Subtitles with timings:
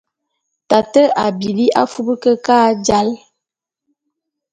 [0.69, 3.09] Tate a bilí afub kekâ e jāl.